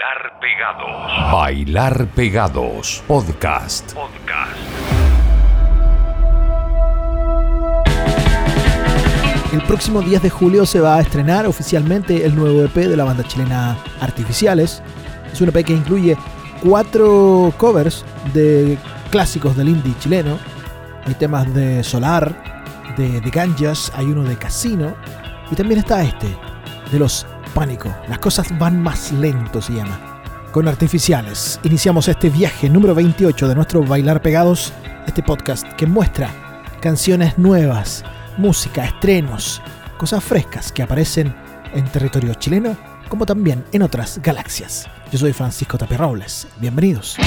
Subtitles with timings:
[0.00, 1.32] Bailar Pegados.
[1.32, 3.04] Bailar Pegados.
[3.06, 3.92] Podcast.
[3.92, 4.56] Podcast.
[9.52, 13.04] El próximo 10 de julio se va a estrenar oficialmente el nuevo EP de la
[13.04, 14.82] banda chilena Artificiales.
[15.30, 16.16] Es un EP que incluye
[16.62, 18.78] cuatro covers de
[19.10, 20.38] clásicos del indie chileno.
[21.04, 22.34] Hay temas de Solar,
[22.96, 24.94] de The Ganjas, hay uno de Casino
[25.50, 26.34] y también está este,
[26.90, 27.26] de los
[28.08, 30.22] Las cosas van más lento se llama.
[30.50, 34.72] Con Artificiales iniciamos este viaje número 28 de nuestro Bailar Pegados,
[35.06, 36.30] este podcast que muestra
[36.80, 38.02] canciones nuevas,
[38.38, 39.60] música, estrenos,
[39.98, 41.34] cosas frescas que aparecen
[41.74, 42.78] en territorio chileno
[43.10, 44.88] como también en otras galaxias.
[45.12, 45.98] Yo soy Francisco Tapia.
[46.60, 47.18] Bienvenidos.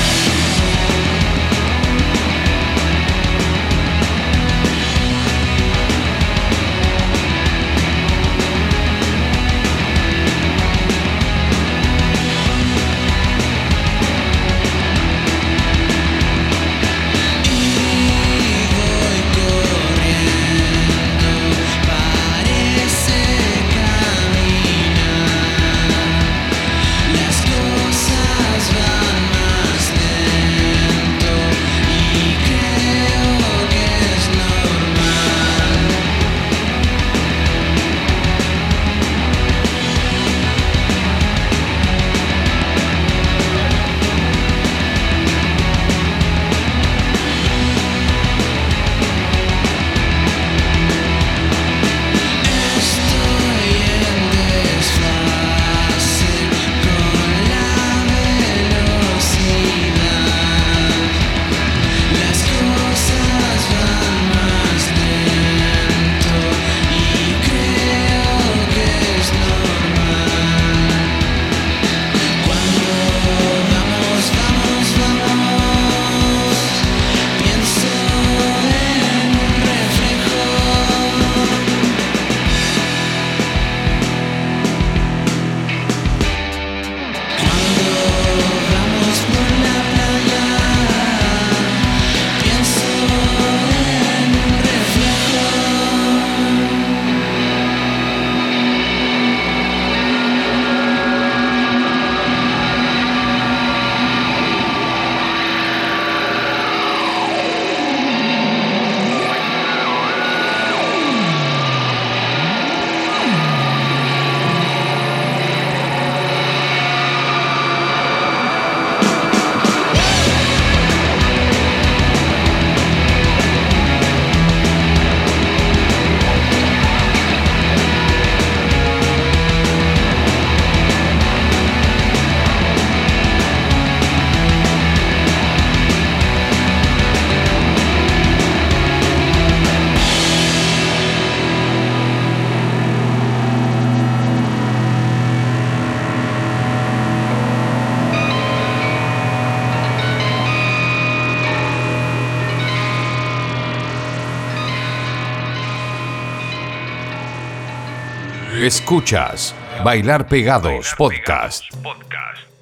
[158.83, 159.55] Escuchas
[159.85, 160.94] Bailar Pegados.
[160.97, 161.63] Podcast.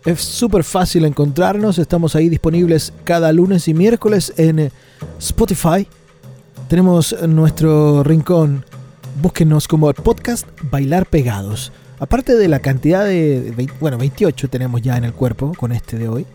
[0.05, 4.71] Es súper fácil encontrarnos, estamos ahí disponibles cada lunes y miércoles en eh,
[5.17, 5.87] Spotify.
[6.67, 8.63] Tenemos nuestro rincón,
[9.19, 11.71] búsquenos como el podcast Bailar Pegados.
[11.97, 16.07] Aparte de la cantidad de, bueno, 28 tenemos ya en el cuerpo con este de
[16.07, 16.27] hoy,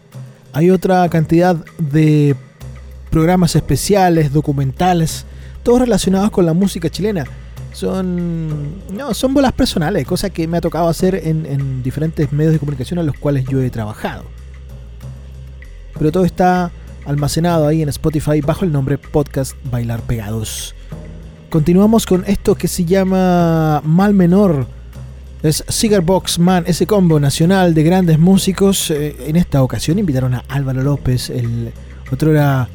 [0.53, 2.35] hay otra cantidad de
[3.09, 5.27] programas especiales, documentales,
[5.63, 7.25] todos relacionados con la música chilena.
[7.77, 12.55] Son, no, son bolas personales, cosas que me ha tocado hacer en, en diferentes medios
[12.55, 14.25] de comunicación en los cuales yo he trabajado.
[15.99, 16.71] Pero todo está
[17.05, 20.75] almacenado ahí en Spotify bajo el nombre Podcast Bailar Pegados.
[21.51, 24.67] Continuamos con esto que se llama Mal Menor.
[25.43, 28.91] Es Cigar Box Man, ese combo nacional de grandes músicos.
[28.91, 31.75] Eh, en esta ocasión invitaron a Álvaro López, el
[32.11, 32.71] otro era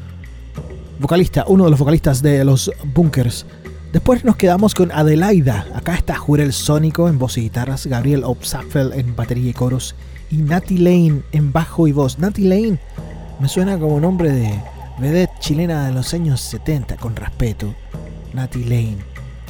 [0.99, 3.47] vocalista, uno de los vocalistas de los Bunkers.
[3.91, 5.65] Después nos quedamos con Adelaida.
[5.75, 9.95] Acá está Jurel Sónico en voz y guitarras, Gabriel Opsapfel en batería y coros
[10.29, 12.17] y Nati Lane en bajo y voz.
[12.17, 12.79] Nati Lane
[13.41, 14.57] me suena como nombre de
[14.97, 17.75] vedette chilena de los años 70, con respeto.
[18.33, 18.99] Nati Lane.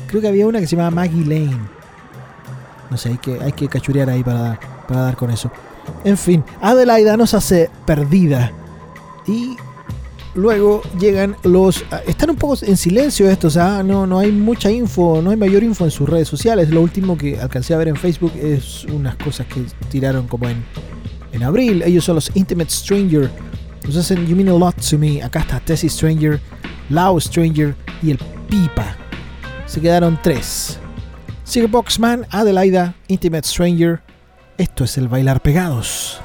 [0.08, 1.62] Creo que había una que se llamaba Maggie Lane.
[2.90, 5.52] No sé, hay que, hay que cachurear ahí para, para dar con eso.
[6.04, 8.52] En fin, Adelaida nos hace perdida.
[9.28, 9.56] Y
[10.36, 11.84] luego llegan los...
[12.08, 13.84] Están un poco en silencio estos, ¿ah?
[13.84, 16.70] no, no hay mucha info, no hay mayor info en sus redes sociales.
[16.70, 20.64] Lo último que alcancé a ver en Facebook es unas cosas que tiraron como en
[21.32, 21.84] en abril.
[21.84, 23.30] Ellos son los Intimate Stranger.
[23.84, 25.22] Nos hacen You Mean a Lot to Me.
[25.24, 26.40] Acá está Tessie Stranger,
[26.90, 28.18] Lau Stranger y el
[28.48, 28.96] Pipa.
[29.66, 30.78] Se quedaron tres.
[31.44, 34.02] Sigue Boxman, Adelaida, Intimate Stranger.
[34.58, 36.20] Esto es el bailar pegados.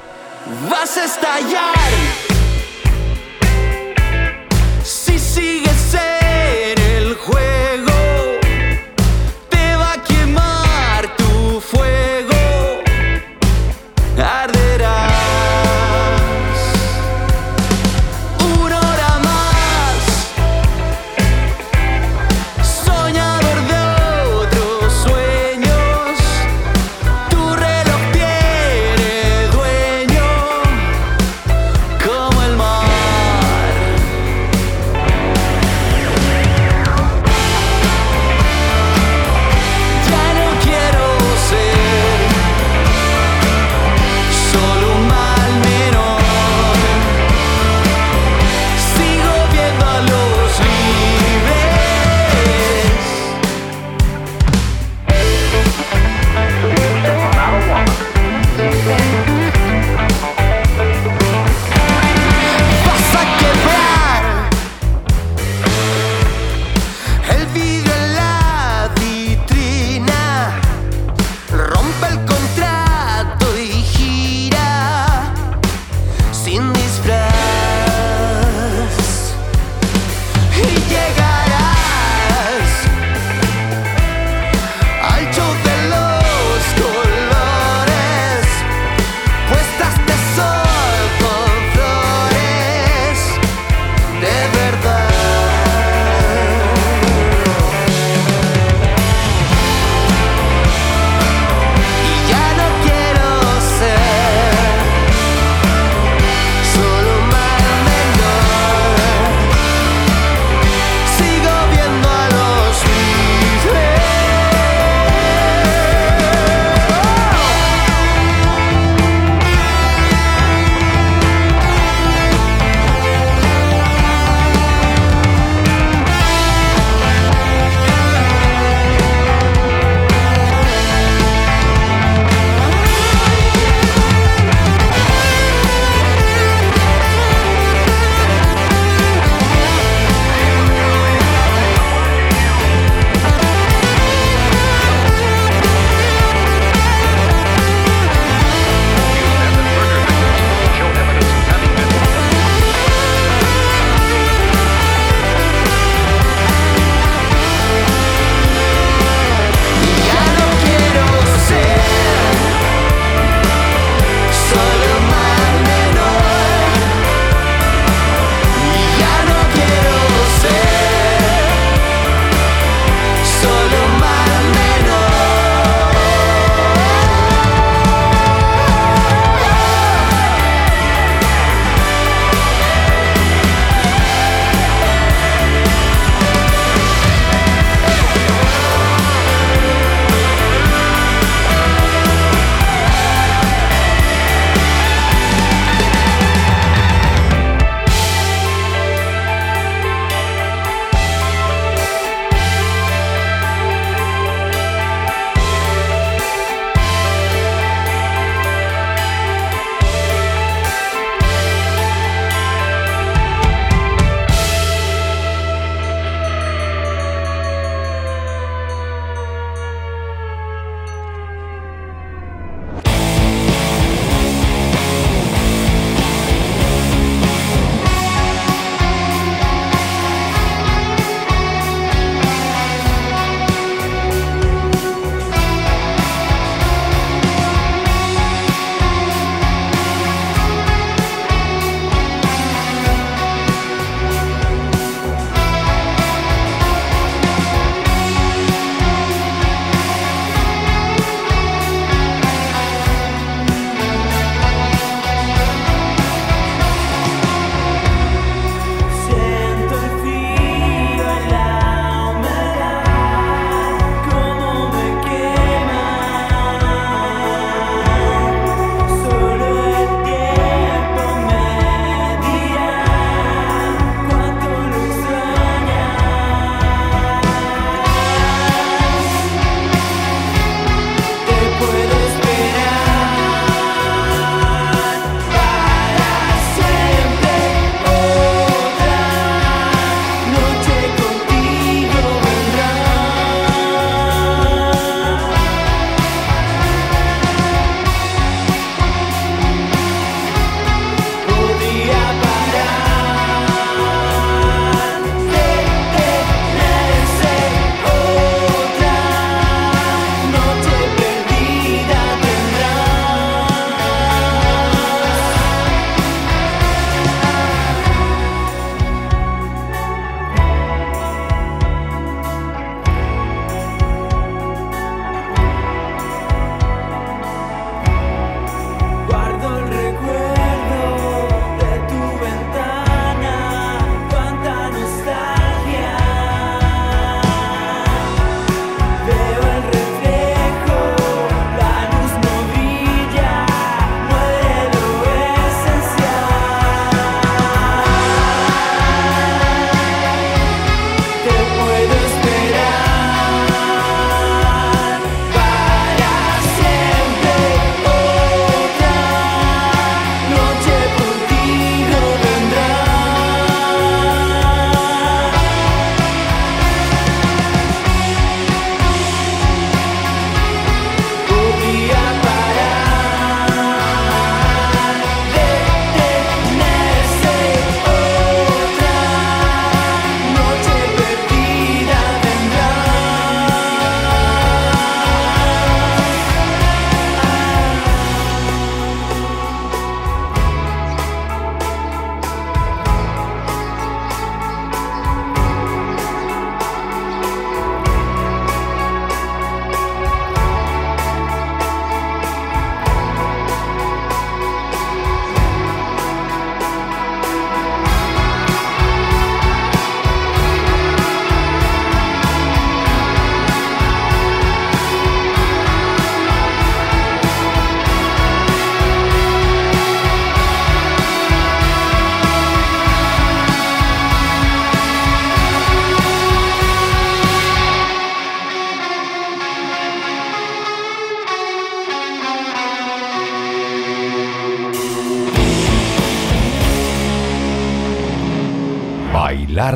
[0.69, 2.36] Vas a estallar
[5.19, 7.76] si sigues en el juego.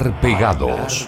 [0.10, 1.08] Pegados.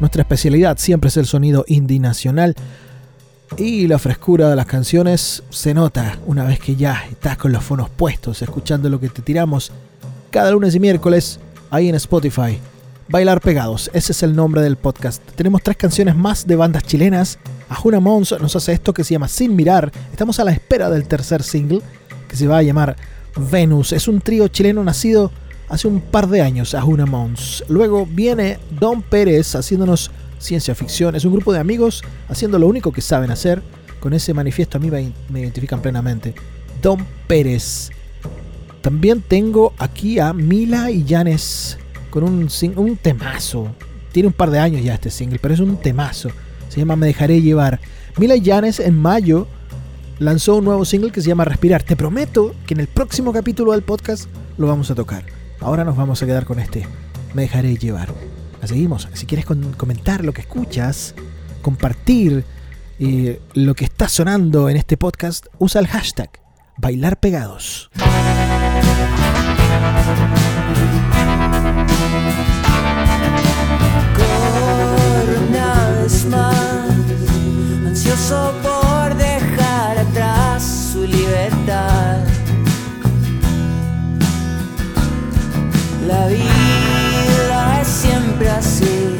[0.00, 2.54] Nuestra especialidad siempre es el sonido indie nacional.
[3.56, 7.62] Y la frescura de las canciones se nota una vez que ya estás con los
[7.62, 9.70] fonos puestos, escuchando lo que te tiramos
[10.30, 11.38] cada lunes y miércoles
[11.70, 12.58] ahí en Spotify.
[13.08, 15.22] Bailar Pegados, ese es el nombre del podcast.
[15.36, 17.38] Tenemos tres canciones más de bandas chilenas.
[17.68, 19.92] Ajuna Mons nos hace esto que se llama Sin Mirar.
[20.10, 21.82] Estamos a la espera del tercer single
[22.28, 22.96] que se va a llamar
[23.36, 23.92] Venus.
[23.92, 25.30] Es un trío chileno nacido
[25.68, 27.64] hace un par de años, Ajuna Mons.
[27.68, 31.14] Luego viene Don Pérez haciéndonos ciencia ficción.
[31.16, 33.62] Es un grupo de amigos haciendo lo único que saben hacer.
[34.00, 36.34] Con ese manifiesto a mí me, identifican plenamente.
[36.82, 37.90] Don Pérez.
[38.82, 41.78] También tengo aquí a Mila y Janes
[42.10, 43.74] con un, un temazo.
[44.12, 46.30] Tiene un par de años ya este single, pero es un temazo.
[46.68, 47.80] Se llama Me dejaré llevar.
[48.18, 49.48] Mila y Janes en mayo
[50.18, 51.82] lanzó un nuevo single que se llama Respirar.
[51.82, 55.33] Te prometo que en el próximo capítulo del podcast lo vamos a tocar.
[55.64, 56.86] Ahora nos vamos a quedar con este.
[57.32, 58.12] Me dejaré llevar.
[58.60, 59.08] La seguimos.
[59.14, 61.14] Si quieres comentar lo que escuchas,
[61.62, 62.44] compartir
[62.98, 66.28] eh, lo que está sonando en este podcast, usa el hashtag
[66.76, 67.90] Bailar Pegados.
[75.50, 76.26] Más,
[77.86, 78.73] ansioso por
[86.06, 89.16] La vida es siempre así,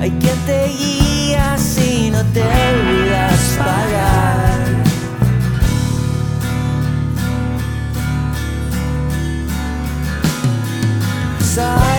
[0.00, 4.62] hay quien te guía si no te olvidas pagar.
[11.54, 11.91] Sal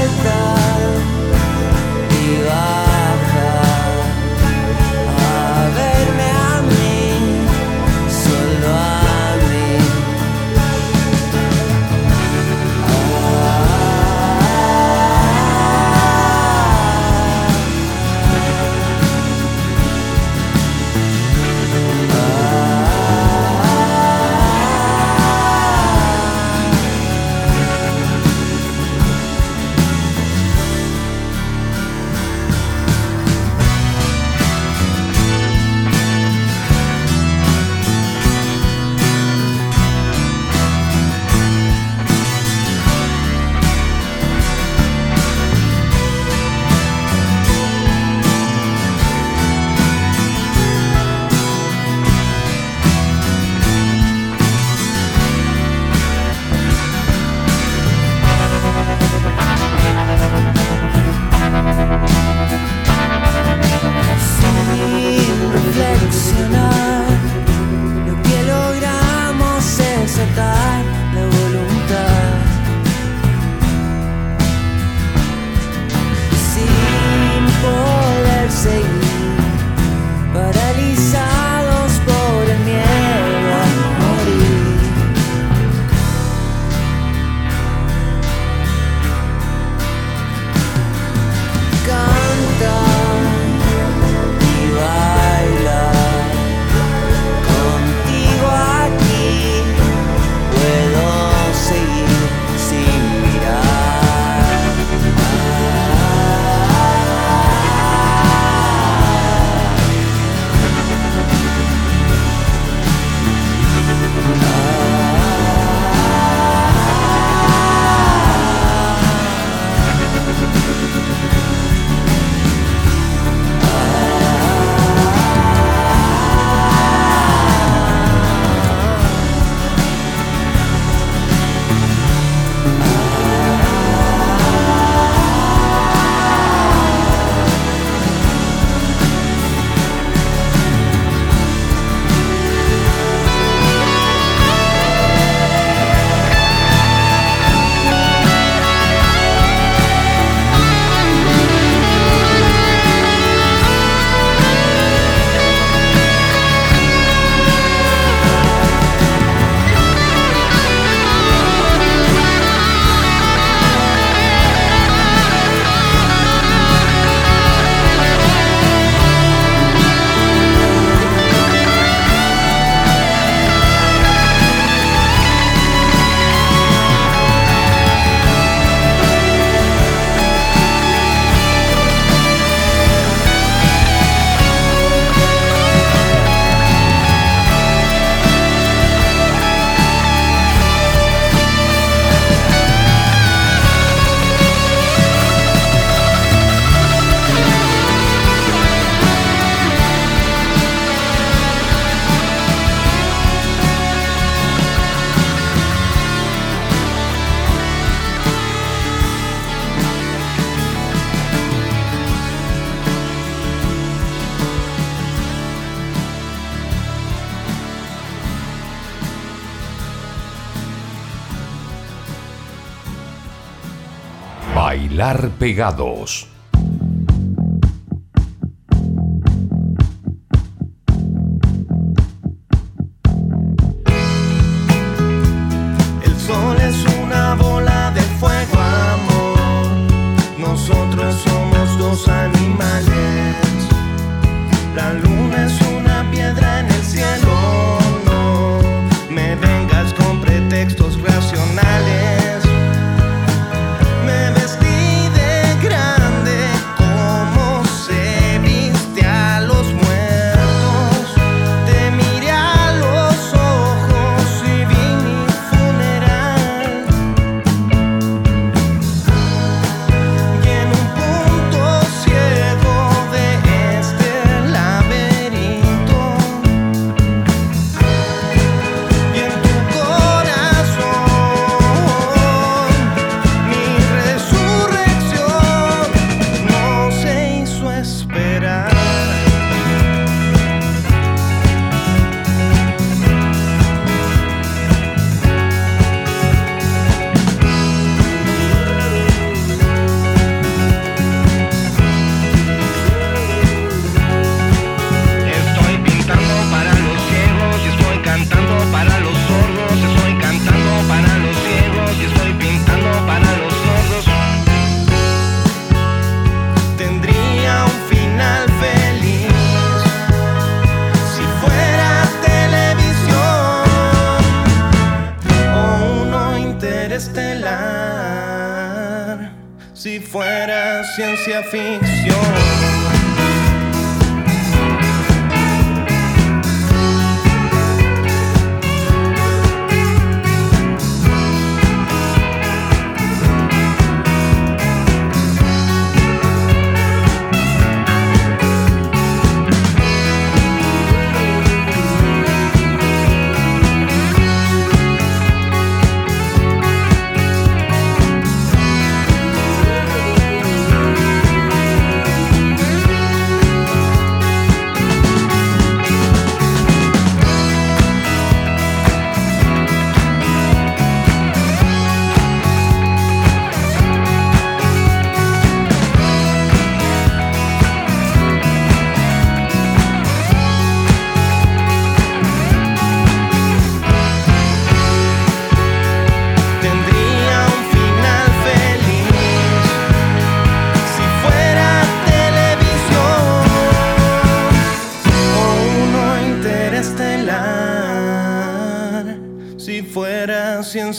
[225.43, 226.32] pegados.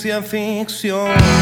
[0.05, 1.34] Ciencia ficción.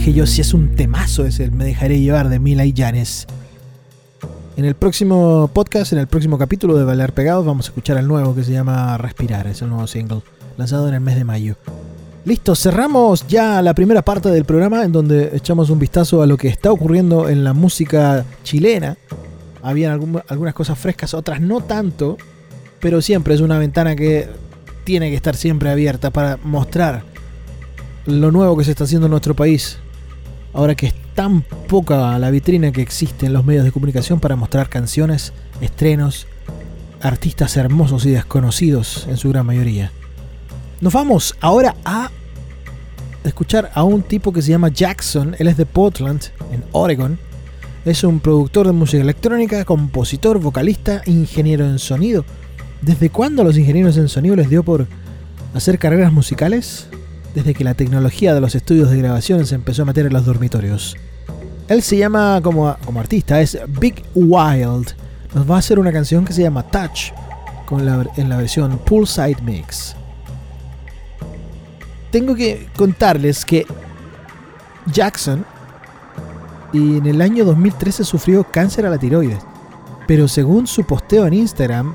[0.00, 3.26] Dije yo, si es un temazo ese, me dejaré llevar de Mila y Janes.
[4.56, 8.08] En el próximo podcast, en el próximo capítulo de Bailar Pegados, vamos a escuchar el
[8.08, 10.22] nuevo que se llama Respirar, es el nuevo single,
[10.56, 11.56] lanzado en el mes de mayo.
[12.24, 16.38] Listo, cerramos ya la primera parte del programa en donde echamos un vistazo a lo
[16.38, 18.96] que está ocurriendo en la música chilena.
[19.62, 22.16] Habían algún- algunas cosas frescas, otras no tanto,
[22.80, 24.30] pero siempre es una ventana que
[24.84, 27.02] tiene que estar siempre abierta para mostrar
[28.06, 29.76] lo nuevo que se está haciendo en nuestro país.
[30.52, 34.36] Ahora que es tan poca la vitrina que existe en los medios de comunicación para
[34.36, 36.26] mostrar canciones, estrenos,
[37.00, 39.92] artistas hermosos y desconocidos en su gran mayoría.
[40.80, 42.10] Nos vamos ahora a
[43.24, 45.36] escuchar a un tipo que se llama Jackson.
[45.38, 47.18] Él es de Portland, en Oregon.
[47.84, 52.24] Es un productor de música electrónica, compositor, vocalista, ingeniero en sonido.
[52.82, 54.86] ¿Desde cuándo a los ingenieros en sonido les dio por
[55.54, 56.88] hacer carreras musicales?
[57.34, 60.24] Desde que la tecnología de los estudios de grabación se empezó a meter en los
[60.24, 60.96] dormitorios.
[61.68, 64.94] Él se llama como, como artista, es Big Wild.
[65.34, 67.12] Nos va a hacer una canción que se llama Touch
[67.66, 69.94] con la, en la versión Poolside Mix.
[72.10, 73.64] Tengo que contarles que
[74.92, 75.44] Jackson
[76.72, 79.38] en el año 2013 sufrió cáncer a la tiroides.
[80.06, 81.94] Pero según su posteo en Instagram,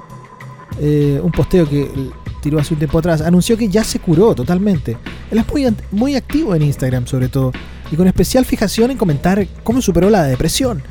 [0.79, 2.11] eh, un posteo que
[2.45, 4.97] tiró hace un tiempo atrás, anunció que ya se curó totalmente.
[5.31, 7.51] Él es muy, muy activo en Instagram sobre todo,
[7.91, 10.83] y con especial fijación en comentar cómo superó la depresión.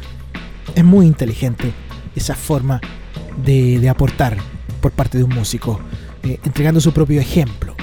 [0.74, 1.72] Es muy inteligente
[2.16, 2.80] esa forma
[3.44, 4.36] de, de aportar
[4.80, 5.78] por parte de un músico,
[6.24, 7.76] eh, entregando su propio ejemplo.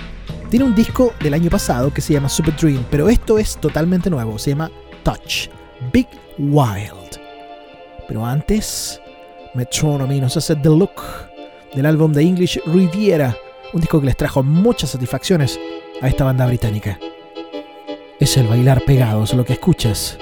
[0.50, 4.10] Tiene un disco del año pasado que se llama Super Dream, pero esto es totalmente
[4.10, 4.70] nuevo, se llama
[5.04, 5.48] Touch,
[5.94, 6.08] Big
[6.38, 7.22] Wild.
[8.06, 9.00] Pero antes,
[9.56, 11.02] Metronomy nos hace The Look
[11.74, 13.34] del álbum de English Riviera,
[13.74, 15.60] un disco que les trajo muchas satisfacciones
[16.02, 17.00] a esta banda británica.
[18.20, 20.18] Es el bailar pegados lo que escuchas.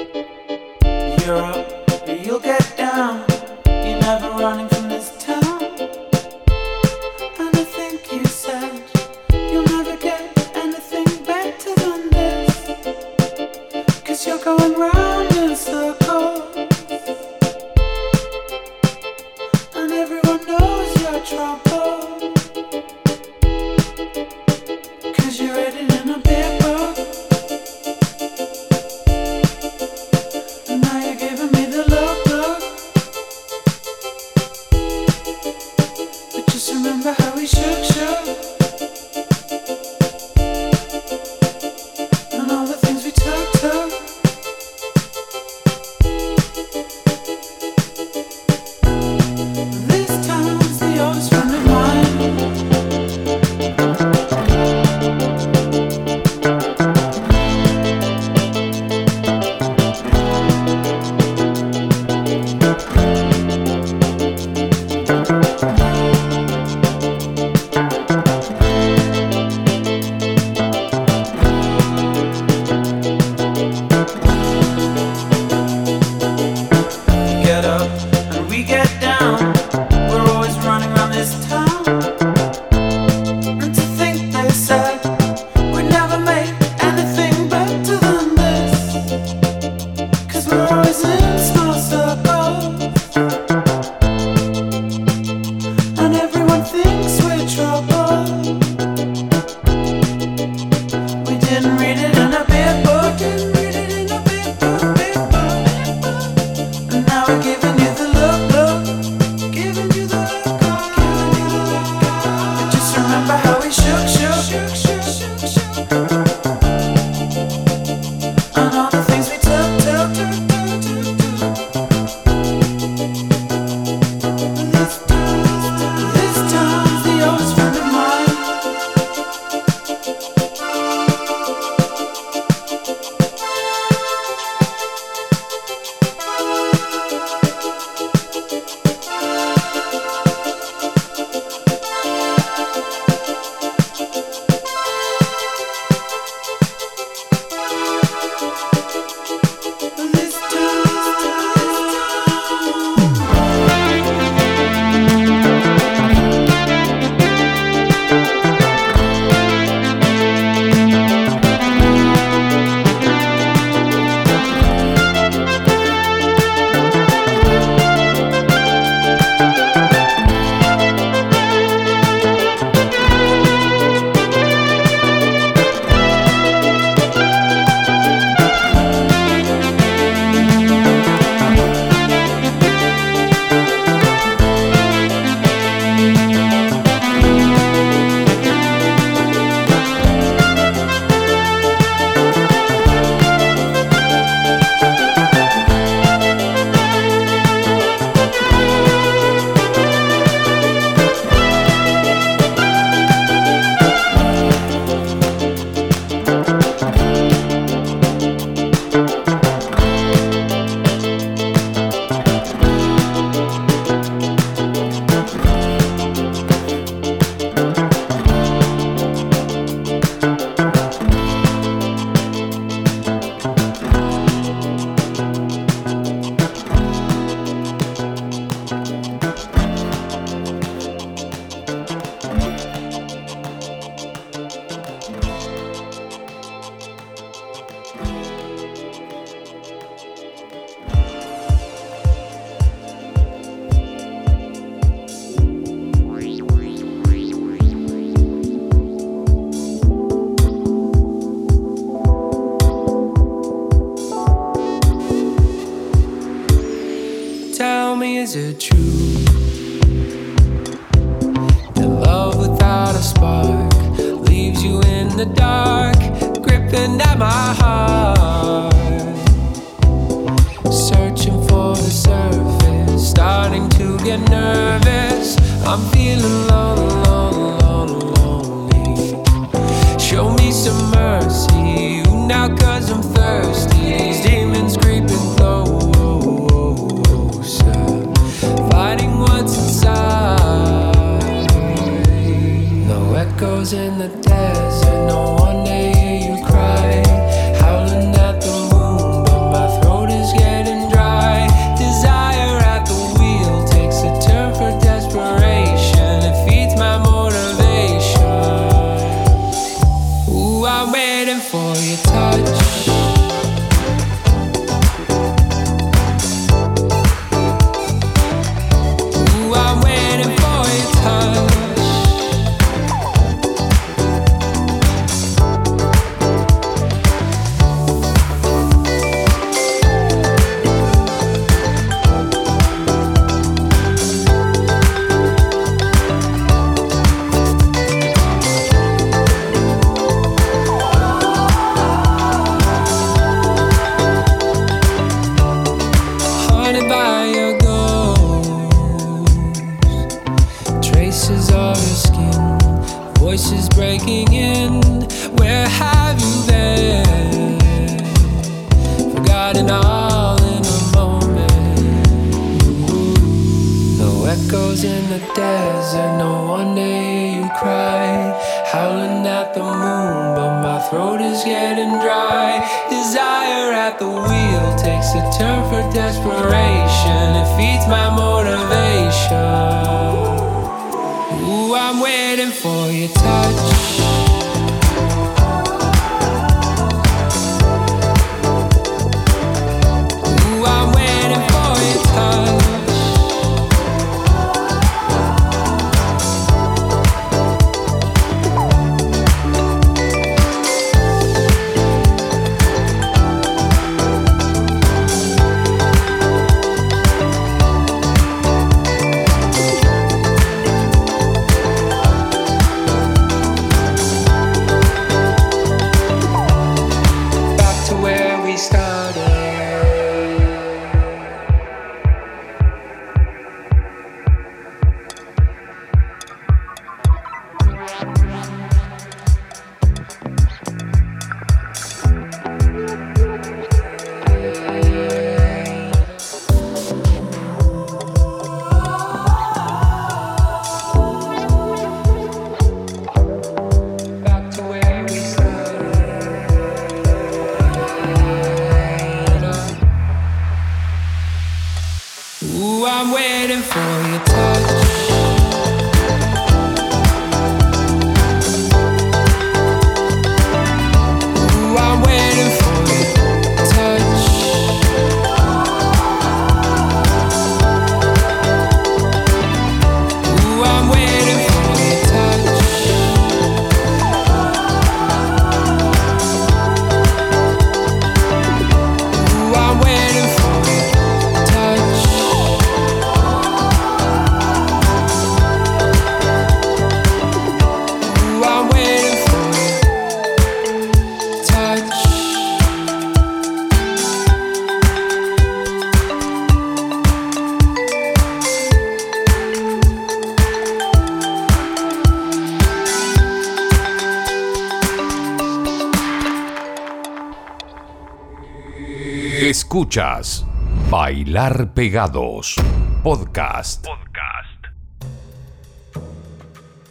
[509.89, 510.45] Escuchas
[510.91, 512.55] Bailar Pegados
[513.01, 513.87] Podcast.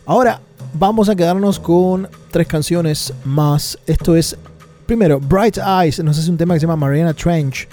[0.04, 0.40] Ahora
[0.74, 3.78] vamos a quedarnos con tres canciones más.
[3.86, 4.36] Esto es,
[4.84, 6.02] primero, Bright Eyes.
[6.02, 7.68] Nos hace un tema que se llama Mariana Trench.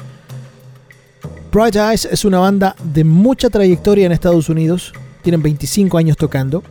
[1.52, 4.94] Bright Eyes es una banda de mucha trayectoria en Estados Unidos.
[5.24, 6.62] Tienen 25 años tocando.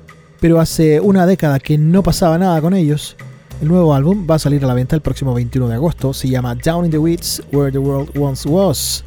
[0.40, 3.16] Pero hace una década que no pasaba nada con ellos.
[3.60, 6.12] El nuevo álbum va a salir a la venta el próximo 21 de agosto.
[6.12, 9.04] Se llama Down in the Weeds, Where the World Once Was.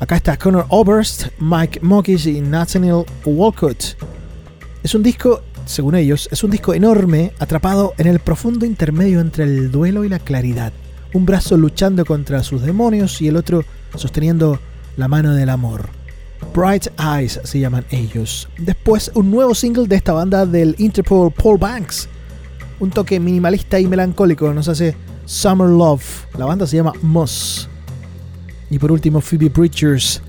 [0.00, 3.96] Acá está Connor Oberst, Mike Mokis y Nathaniel Walcott.
[4.82, 9.44] Es un disco, según ellos, es un disco enorme atrapado en el profundo intermedio entre
[9.44, 10.72] el duelo y la claridad.
[11.12, 13.64] Un brazo luchando contra sus demonios y el otro
[13.96, 14.60] sosteniendo
[14.96, 15.88] la mano del amor.
[16.54, 18.48] Bright Eyes se llaman ellos.
[18.58, 22.08] Después, un nuevo single de esta banda del Interpol Paul Banks.
[22.80, 26.26] Un toque minimalista y melancólico nos hace Summer Love.
[26.38, 27.68] La banda se llama Moss.
[28.70, 30.22] Y por último, Phoebe Bridgers,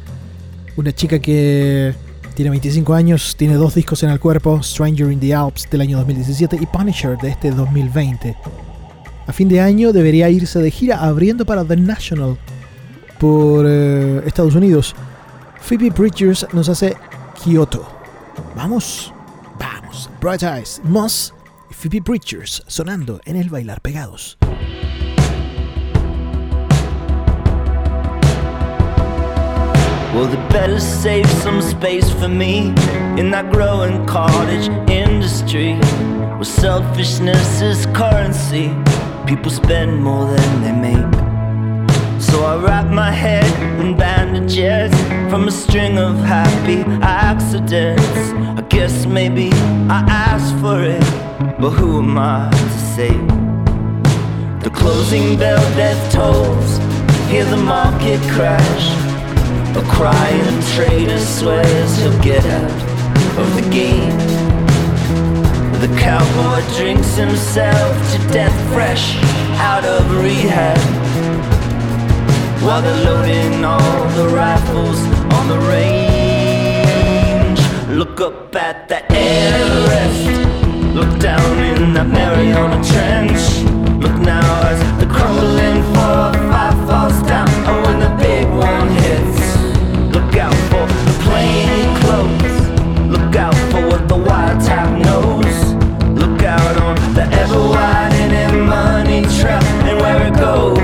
[0.75, 1.93] una chica que
[2.33, 5.97] tiene 25 años, tiene dos discos en el cuerpo, Stranger in the Alps del año
[5.97, 8.35] 2017 y Punisher de este 2020.
[9.27, 12.35] A fin de año debería irse de gira abriendo para The National
[13.19, 14.95] por eh, Estados Unidos.
[15.61, 16.95] Phoebe Bridgers nos hace
[17.43, 17.87] Kyoto.
[18.55, 19.13] Vamos,
[19.59, 20.09] vamos.
[20.19, 21.33] Bright Eyes, Moss
[21.79, 24.37] Phoebe Bridgers sonando en el bailar pegados.
[30.13, 32.73] Well, they better save some space for me
[33.17, 35.75] in that growing cottage industry
[36.35, 38.75] where selfishness is currency.
[39.25, 41.29] People spend more than they make.
[42.19, 43.49] So I wrap my head
[43.79, 44.91] in bandages
[45.31, 48.03] from a string of happy accidents.
[48.59, 49.51] I guess maybe
[49.89, 51.01] I asked for it,
[51.59, 53.13] but who am I to say?
[54.63, 56.77] The closing bell death tolls,
[57.29, 58.85] hear the market crash.
[59.75, 62.71] A crying trader swears he'll get out
[63.41, 64.17] of the game.
[65.81, 69.17] The cowboy drinks himself to death fresh
[69.59, 70.79] out of rehab.
[72.63, 74.99] While they're loading all the rifles
[75.35, 77.59] on the range.
[77.89, 80.48] Look up at the Everest.
[80.93, 83.61] Look down in that Mariana Trench.
[84.01, 87.47] Look now as the crumbling 405 falls down.
[87.69, 89.39] Oh, when the big one hits.
[90.15, 92.57] Look out for the plain clothes.
[93.07, 94.59] Look out for what the wild
[95.05, 95.55] knows.
[96.17, 100.79] Look out on the ever widening money trail and where it goes.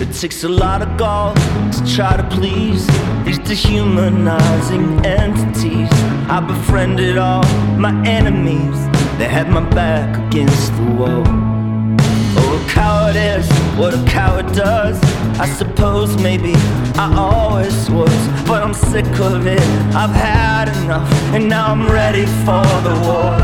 [0.00, 1.34] It takes a lot of gall
[1.94, 2.86] try to please
[3.24, 5.88] these dehumanizing entities.
[6.28, 7.42] I befriended all
[7.76, 8.76] my enemies,
[9.18, 11.24] they had my back against the wall.
[11.26, 15.00] Oh, a coward is what a coward does.
[15.40, 16.52] I suppose maybe
[16.94, 19.60] I always was, but I'm sick of it.
[19.94, 23.34] I've had enough, and now I'm ready for the war.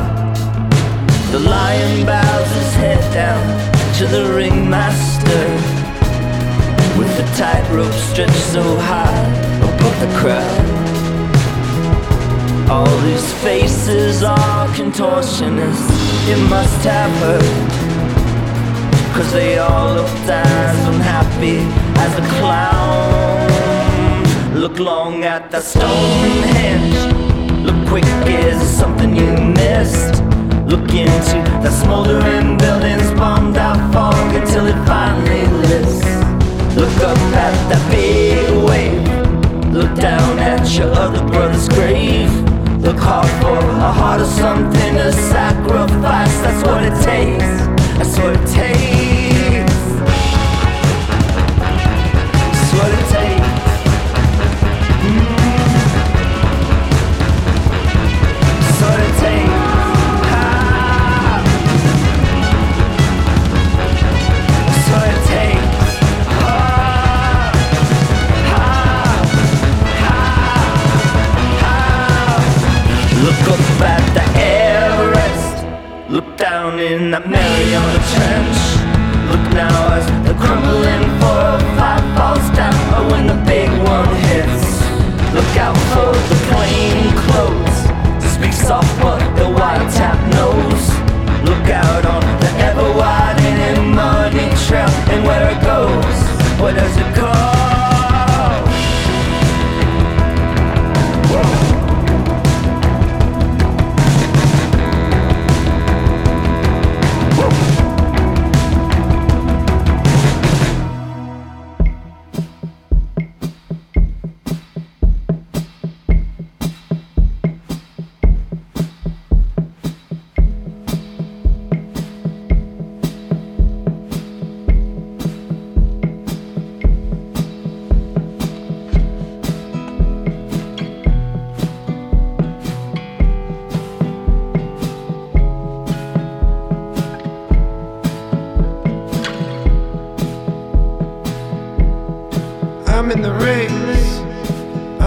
[1.32, 5.86] The lion bows his head down to the ringmaster
[6.99, 9.26] with the tightrope stretched so high
[9.59, 10.76] above the crowd.
[12.70, 17.42] All these faces are contortionists, it must have hurt.
[19.14, 21.59] Cause they all looked as unhappy
[22.01, 23.66] as a clown.
[24.55, 26.99] Look long at the Stonehenge.
[27.64, 30.22] Look quick, is something you missed?
[30.66, 36.16] Look into the smoldering buildings, bombed out fog until it finally lifts.
[36.77, 39.72] Look up at that big wave.
[39.72, 42.31] Look down at your other brother's grave.
[42.83, 46.39] Look hard for a heart of something to sacrifice.
[46.43, 47.47] That's what it takes.
[47.97, 49.74] That's what it takes.
[52.53, 53.36] That's what it takes.
[77.11, 78.59] That Mariana Trench.
[79.31, 82.79] Look now as the crumbling 405 falls down.
[82.97, 84.81] Or when the big one hits.
[85.37, 87.79] Look out for the plain clothes.
[88.23, 90.83] To speak soft, but the wild tap knows.
[91.45, 96.17] Look out on the ever widening money trail and where it goes.
[96.61, 97.45] Where does it go?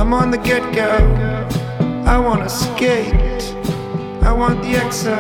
[0.10, 0.90] I'm on the get go.
[2.08, 3.14] I wanna skate.
[4.24, 5.16] I want the exo.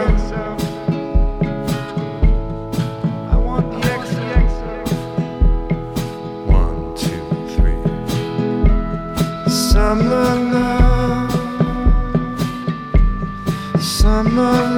[3.32, 4.24] I want the exo.
[6.48, 7.22] One, two,
[7.54, 7.84] three.
[9.48, 11.32] Summer love.
[13.80, 14.69] Summer.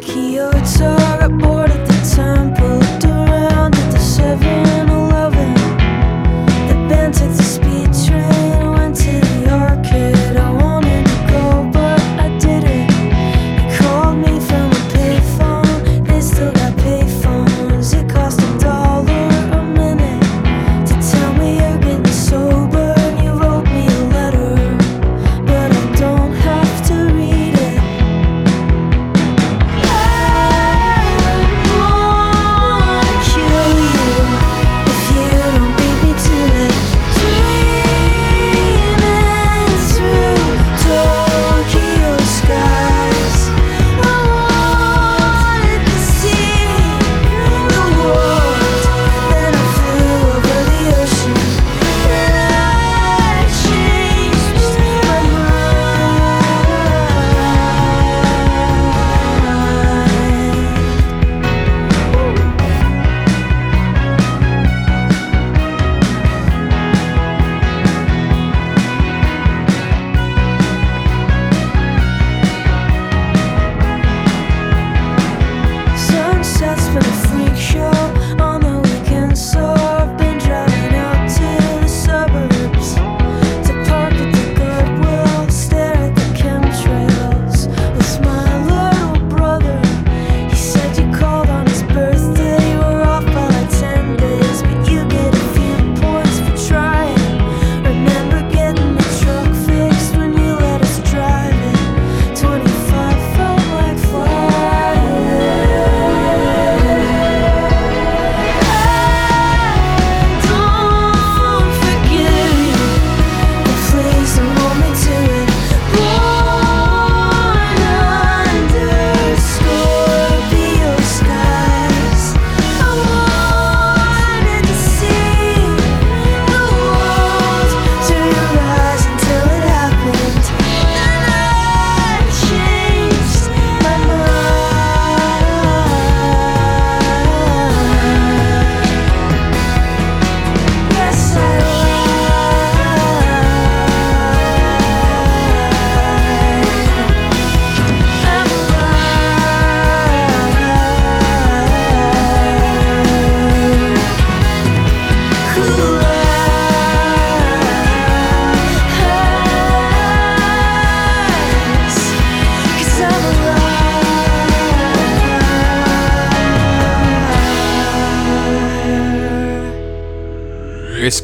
[0.00, 0.96] Kyoto,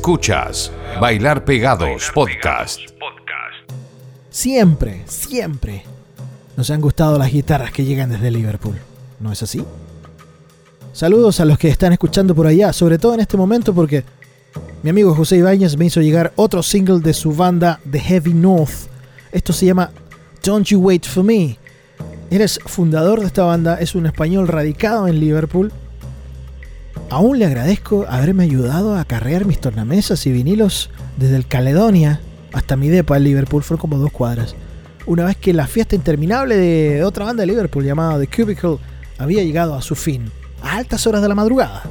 [0.06, 2.78] Escuchas Bailar Pegados Podcast.
[4.30, 5.82] Siempre, siempre
[6.56, 8.76] nos han gustado las guitarras que llegan desde Liverpool.
[9.18, 9.64] ¿No es así?
[10.92, 14.04] Saludos a los que están escuchando por allá, sobre todo en este momento porque
[14.84, 18.86] mi amigo José Ibáñez me hizo llegar otro single de su banda The Heavy North.
[19.32, 19.90] Esto se llama
[20.44, 21.58] Don't You Wait For Me.
[22.30, 25.72] Eres fundador de esta banda, es un español radicado en Liverpool.
[27.08, 32.20] Aún le agradezco haberme ayudado a carrear mis tornamesas y vinilos desde el Caledonia
[32.52, 34.56] hasta mi depa en Liverpool, fueron como dos cuadras.
[35.06, 38.78] Una vez que la fiesta interminable de otra banda de Liverpool llamada The Cubicle
[39.18, 40.30] había llegado a su fin,
[40.62, 41.84] a altas horas de la madrugada.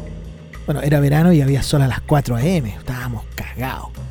[0.66, 4.05] Bueno, era verano y había sol a las 4 am, estábamos cagados.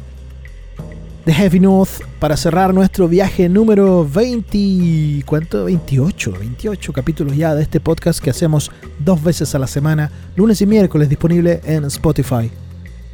[1.25, 5.25] The Heavy North para cerrar nuestro viaje número 20.
[5.25, 5.65] ¿Cuánto?
[5.65, 6.35] 28.
[6.39, 10.67] 28 capítulos ya de este podcast que hacemos dos veces a la semana, lunes y
[10.67, 12.51] miércoles, disponible en Spotify.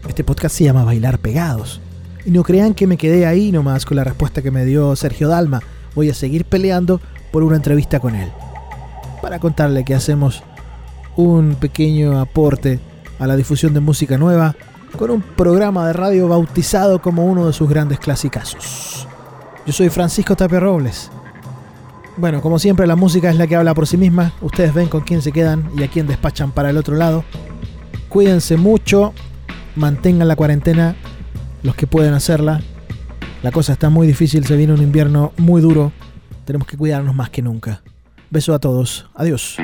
[0.08, 1.80] Este podcast se llama Bailar Pegados.
[2.24, 5.28] Y no crean que me quedé ahí nomás con la respuesta que me dio Sergio
[5.28, 5.61] Dalma.
[5.94, 7.00] Voy a seguir peleando
[7.30, 8.32] por una entrevista con él.
[9.22, 10.42] Para contarle que hacemos
[11.14, 12.80] un pequeño aporte
[13.20, 14.56] a la difusión de música nueva
[14.97, 19.07] con un programa de radio bautizado como uno de sus grandes clasicazos.
[19.66, 21.11] Yo soy Francisco Tapia Robles.
[22.16, 24.32] Bueno, como siempre la música es la que habla por sí misma.
[24.41, 27.24] Ustedes ven con quién se quedan y a quién despachan para el otro lado.
[28.09, 29.14] Cuídense mucho,
[29.76, 30.97] mantengan la cuarentena
[31.62, 32.61] los que pueden hacerla.
[33.43, 35.93] La cosa está muy difícil, se viene un invierno muy duro.
[36.45, 37.82] Tenemos que cuidarnos más que nunca.
[38.30, 39.09] Beso a todos.
[39.14, 39.57] Adiós.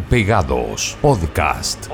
[0.00, 1.85] Pegados Podcast.